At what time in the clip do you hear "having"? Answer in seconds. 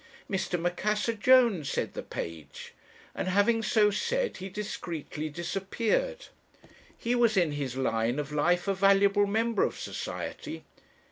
3.27-3.61